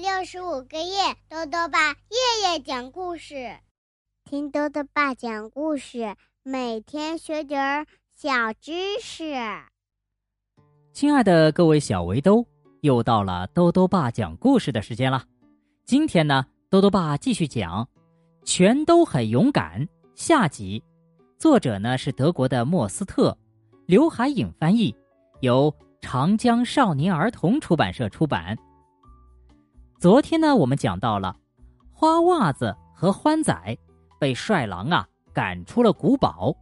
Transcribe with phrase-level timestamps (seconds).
[0.00, 3.58] 六十五个夜，豆豆爸夜夜讲故事，
[4.24, 9.34] 听豆豆爸讲故事，每天学点儿小知识。
[10.94, 12.46] 亲爱的各位小围兜，
[12.80, 15.22] 又到了豆豆爸讲故事的时间了。
[15.84, 17.84] 今天呢，豆豆爸继续讲
[18.46, 20.82] 《全都很勇敢》下集，
[21.36, 23.36] 作者呢是德国的莫斯特，
[23.84, 24.96] 刘海影翻译，
[25.40, 28.56] 由长江少年儿童出版社出版。
[30.00, 31.36] 昨天呢，我们讲到了
[31.92, 33.76] 花袜子和欢仔
[34.18, 36.56] 被帅狼啊赶出了古堡，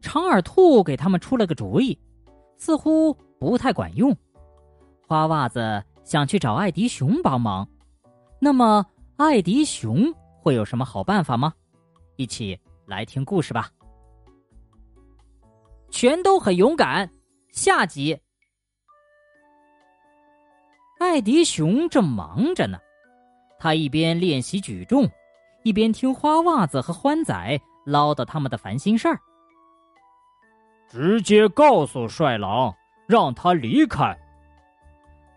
[0.00, 1.98] 长耳兔给他们出了个主意，
[2.58, 4.16] 似乎不太管用。
[5.08, 7.68] 花袜子想去找艾迪熊帮忙，
[8.38, 11.52] 那么艾迪熊会有什么好办法吗？
[12.14, 13.68] 一起来听故事吧。
[15.90, 17.10] 全都很勇敢，
[17.50, 18.16] 下集。
[21.12, 22.78] 艾迪熊正忙着呢，
[23.58, 25.06] 他一边练习举重，
[25.62, 29.20] 一边听花袜子和欢仔唠叨他们的烦心事儿。
[30.88, 32.74] 直接告诉帅狼，
[33.06, 34.18] 让他离开。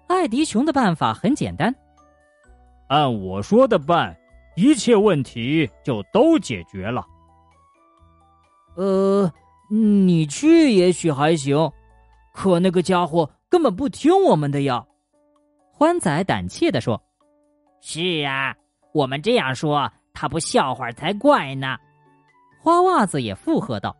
[0.07, 1.75] 艾迪熊的办法很简单，
[2.87, 4.15] 按我说的办，
[4.55, 7.05] 一切问题就都解决了。
[8.77, 9.29] 呃，
[9.69, 11.69] 你去也许还行，
[12.31, 14.85] 可那个家伙根本不听我们的呀。
[15.77, 16.99] 欢仔胆怯的说
[17.83, 18.55] ：“是啊，
[18.93, 21.75] 我们这样说，他不笑话才怪呢。”
[22.63, 23.93] 花袜子也附和道：“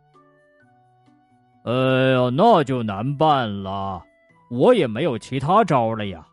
[1.64, 4.02] 哎呀，那就难办了，
[4.50, 6.26] 我也没有其他招了呀。”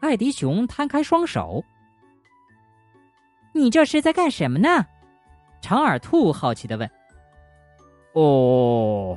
[0.00, 1.62] 艾迪熊摊开双手
[3.52, 4.82] ：“你这是在干什么呢？”
[5.60, 6.90] 长耳兔好奇的问。
[8.16, 9.14] “哦，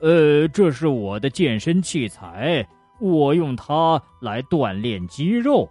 [0.00, 2.64] 呃，这是我的健身器材。”
[3.04, 5.68] 我用它来锻炼肌肉，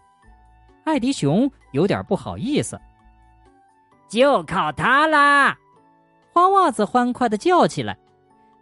[0.84, 2.80] 艾迪熊有点不好意思。
[4.08, 5.58] 就靠它啦！
[6.32, 7.98] 花袜子欢快的叫起来：“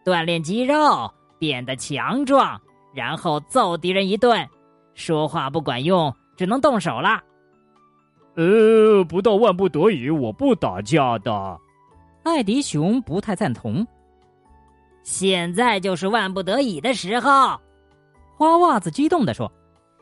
[0.05, 2.59] 锻炼肌肉，变得强壮，
[2.93, 4.47] 然后揍敌人一顿。
[4.93, 7.21] 说话不管用，只能动手啦。”
[8.35, 11.59] 呃，不到万不得已，我不打架的。
[12.23, 13.85] 艾迪熊不太赞同。
[15.03, 17.59] 现在就是万不得已的时候。
[18.41, 19.53] 花袜子激动地说：“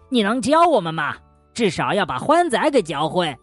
[0.07, 1.17] 你能教我们吗？
[1.53, 3.37] 至少要把欢仔给教会。”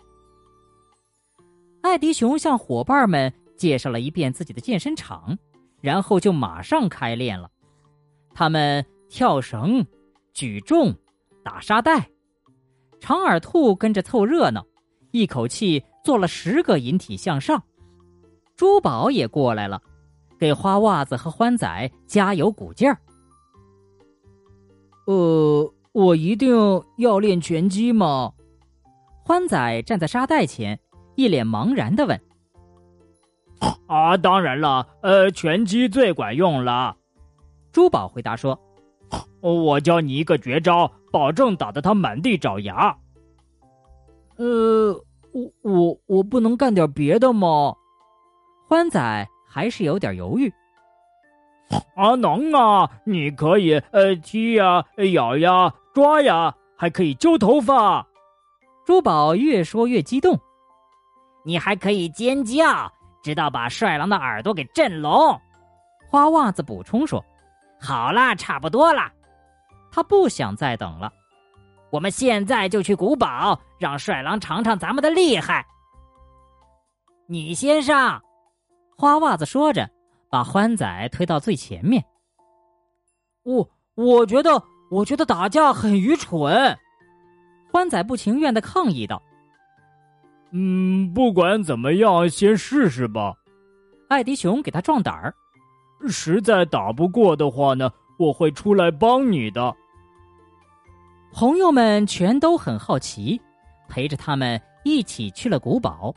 [1.85, 5.37] 艾迪熊向伙伴们介绍了一遍自己的健身场，
[5.83, 7.47] 然后就马上开练了。
[8.33, 9.87] 他们跳绳、
[10.33, 10.95] 举重、
[11.45, 12.09] 打沙袋，
[12.99, 14.65] 长耳兔跟着凑热闹，
[15.11, 17.63] 一口气做了十个引体向上。
[18.57, 19.79] 珠宝也过来了，
[20.39, 22.99] 给花袜子和欢仔加油鼓劲儿。
[25.07, 26.55] 呃，我一定
[26.99, 28.33] 要练拳击吗？
[29.25, 30.79] 欢仔站在沙袋前，
[31.15, 32.21] 一脸茫然的问。
[33.87, 36.97] 啊，当然了，呃，拳击最管用了。
[37.73, 38.61] 珠宝回答说
[39.41, 42.97] ：“我教你一个绝招，保证打得他满地找牙。”
[44.37, 44.93] 呃，
[45.33, 47.75] 我我我不能干点别的吗？
[48.69, 50.53] 欢仔还是有点犹豫。
[51.95, 52.89] 啊，能啊！
[53.05, 58.07] 你可以呃踢呀、咬呀、抓呀，还可以揪头发。
[58.85, 60.39] 珠宝越说越激动，
[61.45, 62.91] 你还可以尖叫，
[63.23, 65.39] 直到把帅狼的耳朵给震聋。
[66.09, 67.25] 花袜子补充说
[67.81, 69.11] ：“好啦，差不多啦。”
[69.91, 71.13] 他不想再等了，
[71.91, 75.67] 我们现在就去古堡，让帅狼尝尝咱们的厉害。
[77.27, 78.23] 你先上。
[78.97, 79.91] 花袜子说着。
[80.37, 82.05] 把欢仔推到最前面。
[83.43, 86.77] 我我觉得，我觉得打架很愚蠢。
[87.73, 89.23] 欢仔不情愿的抗议道
[90.53, 93.33] ：“嗯，不管怎么样，先试试吧。”
[94.11, 95.35] 艾迪熊给他壮胆儿。
[96.07, 99.75] 实在打不过的话呢，我会出来帮你的。
[101.33, 103.41] 朋友们全都很好奇，
[103.89, 106.15] 陪着他们一起去了古堡。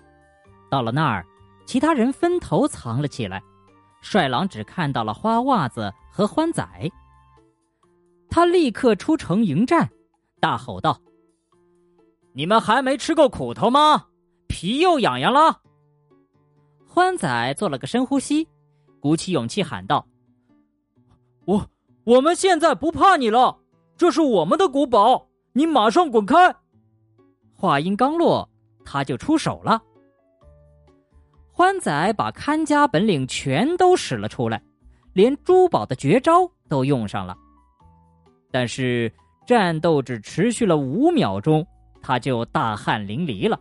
[0.69, 1.25] 到了那儿，
[1.65, 3.41] 其他人分头藏了起来。
[4.01, 6.65] 帅狼只看到了花袜子和欢仔，
[8.29, 9.89] 他立刻出城迎战，
[10.39, 11.01] 大吼道
[12.33, 14.07] ：“你们还没吃够苦头吗？
[14.47, 15.61] 皮又痒痒了。”
[16.87, 18.47] 欢仔做了个深呼吸，
[18.99, 20.07] 鼓起勇气喊道
[21.45, 21.67] ：“我
[22.03, 23.59] 我们现在不怕你了，
[23.95, 26.55] 这是我们的古堡，你马上滚开！”
[27.53, 28.49] 话音刚落，
[28.85, 29.83] 他就出手了。
[31.59, 34.61] 欢仔把看家本领全都使了出来，
[35.11, 37.35] 连珠宝的绝招都用上了。
[38.49, 39.11] 但是
[39.45, 41.67] 战斗只持续了五秒钟，
[42.01, 43.59] 他就大汗淋漓了。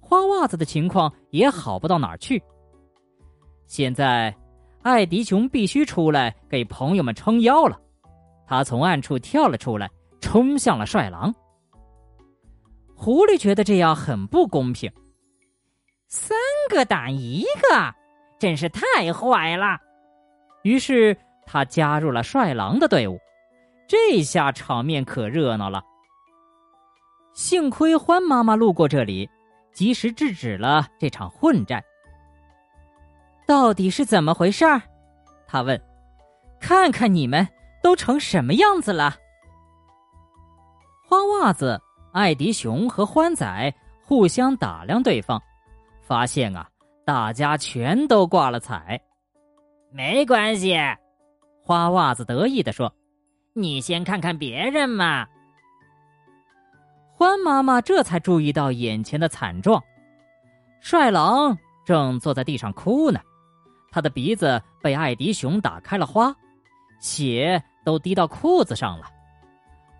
[0.00, 2.42] 花袜子的情况也好不到哪儿去。
[3.68, 4.36] 现在，
[4.82, 7.80] 艾迪熊必须出来给朋友们撑腰了。
[8.48, 9.88] 他从暗处跳了出来，
[10.20, 11.32] 冲向了帅狼。
[12.96, 14.90] 狐狸觉得这样很不公平，
[16.08, 16.36] 三
[16.70, 17.94] 个打一个，
[18.38, 19.78] 真是太坏了。
[20.62, 23.20] 于是他加入了帅狼的队伍。
[23.88, 25.82] 这下场面可热闹了。
[27.34, 29.30] 幸亏欢妈妈路过这里，
[29.72, 31.82] 及时制止了这场混战。
[33.46, 34.82] 到底是怎么回事儿？
[35.46, 35.80] 他问
[36.58, 37.46] ：“看看你们
[37.80, 39.16] 都成什么样子了？”
[41.06, 41.80] 花袜子、
[42.12, 45.40] 艾迪熊和欢仔互相打量对方，
[46.06, 46.68] 发现啊，
[47.04, 49.00] 大家全都挂了彩。
[49.90, 50.76] 没关系，
[51.64, 52.94] 花袜子得意地说
[53.54, 55.26] ：“你先看看别人嘛。”
[57.12, 59.82] 欢妈妈这才注意到眼前的惨状，
[60.80, 63.18] 帅狼正坐在地上哭呢。
[63.90, 66.32] 他的鼻子被艾迪熊打开了花，
[67.00, 69.06] 血都滴到裤子上了。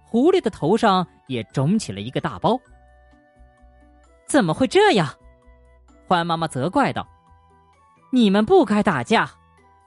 [0.05, 2.57] 狐狸的头上也肿起了一个大包。
[4.25, 5.09] 怎么会这样？
[6.07, 7.07] 欢妈妈责怪道
[8.13, 9.29] ：“你们不该打架，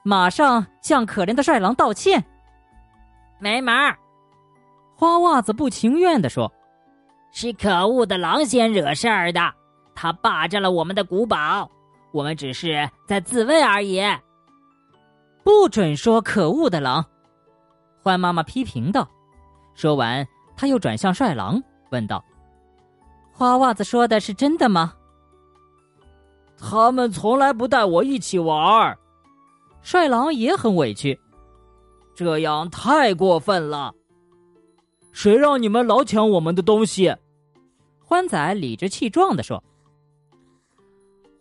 [0.03, 2.23] 马上向可怜的帅狼道歉。”
[3.39, 3.97] 没门儿！
[4.95, 6.51] 花袜子不情愿地说
[7.31, 9.53] ：“是可恶的狼先惹事儿的，
[9.95, 11.69] 他霸占了我们的古堡。”
[12.11, 14.01] 我们只是在自卫而已，
[15.43, 17.05] 不准说可恶的狼！
[18.03, 19.07] 欢妈妈批评道。
[19.75, 20.27] 说完，
[20.57, 21.61] 他又转向帅狼，
[21.91, 22.21] 问道
[23.31, 24.91] ：“花袜子说的是真的吗？”
[26.59, 28.99] 他们从来不带我一起玩儿
[29.81, 31.17] 帅狼也很委屈，
[32.13, 33.93] 这样太过分了。
[35.13, 37.15] 谁让你们老抢我们的东西？
[38.03, 39.63] 欢仔理直气壮的说。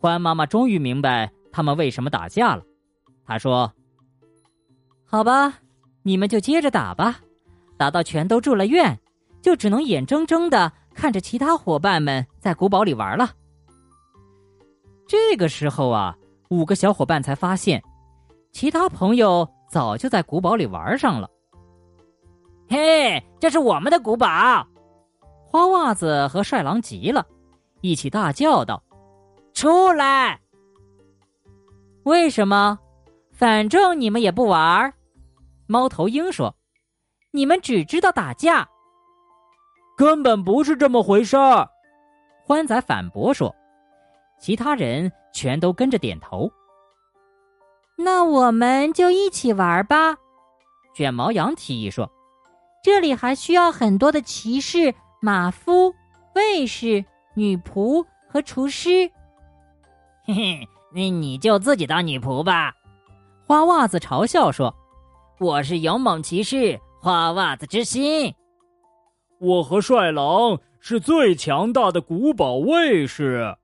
[0.01, 2.63] 欢妈妈终于明白他们为什么打架了。
[3.27, 3.73] 她说
[5.05, 5.59] ：“好吧，
[6.03, 7.21] 你们就接着打吧，
[7.77, 8.99] 打到全都住了院，
[9.43, 13.33] 就只能眼睁睁的看着其他伙伴们在古堡里玩了。”
[15.09, 16.15] 这个时候啊，
[16.51, 17.83] 五个小伙伴才发现，
[18.53, 21.27] 其他朋友早就在古堡里玩上了。
[22.69, 24.69] 嘿，这是我们的古堡！
[25.47, 27.27] 花袜子和帅狼急了，
[27.81, 28.83] 一起大叫道。
[29.55, 30.39] 出来！
[32.03, 32.79] 为什么？
[33.33, 34.93] 反正你们也不玩。
[35.67, 36.55] 猫头鹰说
[37.33, 38.69] ：“你们只知道打架，
[39.97, 41.67] 根本不是这么回事儿。”
[42.45, 43.55] 欢仔反驳说。
[44.39, 46.51] 其他人全都跟着点头。
[47.97, 50.17] 那我们就一起玩吧。
[50.95, 52.11] 卷毛羊提议说
[52.83, 55.93] ：“这里还需要很多的骑士、马夫、
[56.35, 57.05] 卫士、
[57.35, 59.11] 女仆和厨师。”
[60.25, 62.73] 嘿嘿，那你就自己当女仆吧。”
[63.47, 64.75] 花袜子嘲笑说
[65.41, 68.35] ，“我是勇猛骑士花袜子之心。
[69.41, 73.57] 我和帅狼是最强大的古堡卫士。”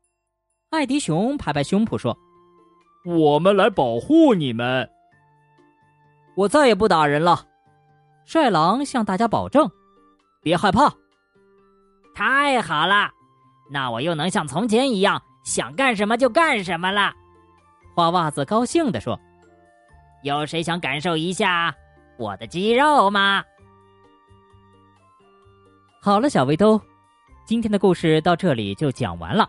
[0.75, 2.19] 艾迪熊拍拍胸脯说
[3.07, 4.91] ，“我们来保护你们。”
[6.37, 7.47] 我再也不打人了。
[8.25, 9.71] 帅狼向大家保证
[10.43, 10.93] ：“别害怕。”
[12.15, 13.11] 太好了，
[13.71, 15.23] 那我又能像从前一样。
[15.45, 17.13] 想干什么就干什么了，
[17.95, 19.21] 花袜子高兴地说
[20.25, 21.75] ：“有谁想感受一下
[22.17, 23.45] 我的肌肉吗？”
[26.01, 26.81] 好了，小围兜，
[27.45, 29.47] 今天的故事到这里就讲完了。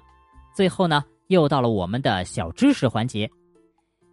[0.53, 3.29] 最后呢，又到了我们的小知识环节。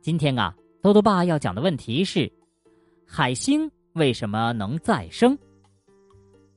[0.01, 2.31] 今天啊，豆豆爸要讲的问题是：
[3.07, 5.37] 海星为什么能再生？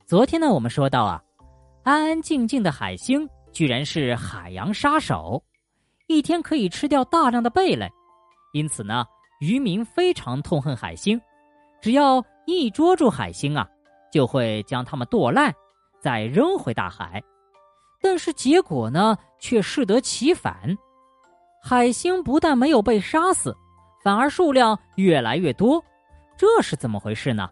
[0.04, 1.22] 昨天呢，我们说到啊，
[1.84, 3.28] 安安静静的海星。
[3.52, 5.42] 居然是海洋杀手，
[6.08, 7.90] 一天可以吃掉大量的贝类，
[8.52, 9.02] 因此呢，
[9.40, 11.18] 渔民非常痛恨海星。
[11.80, 13.66] 只要一捉住海星啊，
[14.12, 15.50] 就会将它们剁烂，
[16.02, 17.22] 再扔回大海。
[18.06, 20.78] 但是结果呢，却适得其反，
[21.60, 23.52] 海星不但没有被杀死，
[24.04, 25.84] 反而数量越来越多。
[26.36, 27.48] 这是怎么回事呢？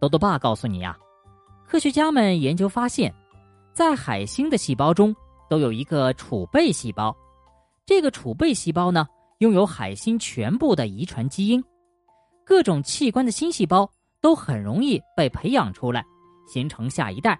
[0.00, 0.96] 豆豆爸告诉你呀，
[1.68, 3.14] 科学家们研究发现。
[3.74, 5.14] 在海星的细胞中
[5.50, 7.14] 都有一个储备细胞，
[7.84, 9.06] 这个储备细胞呢，
[9.40, 11.62] 拥有海星全部的遗传基因，
[12.42, 13.86] 各种器官的新细胞
[14.22, 16.02] 都很容易被培养出来，
[16.48, 17.38] 形成下一代。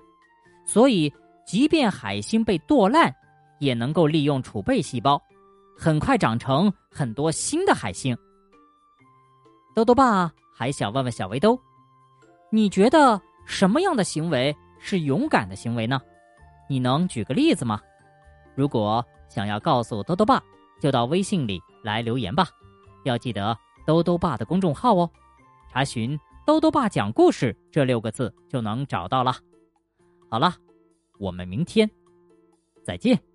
[0.67, 1.13] 所以，
[1.47, 3.15] 即便海星被剁烂，
[3.59, 5.21] 也能够利用储备细胞，
[5.77, 8.17] 很快长成很多新的海星。
[9.75, 11.59] 豆豆爸还想问问小围兜，
[12.51, 16.01] 你觉得什么样的行为是勇敢的行为呢？
[16.69, 17.81] 你能举个例子吗？
[18.55, 20.43] 如果想要告诉兜兜爸，
[20.81, 22.47] 就到微信里来留言吧。
[23.05, 23.57] 要记得
[23.87, 25.11] 兜兜爸的公众号哦，
[25.73, 29.35] 查询“兜兜爸讲故事”这六个字就能找到了。
[30.29, 30.55] 好了，
[31.23, 31.89] 我们明天
[32.83, 33.32] 再见。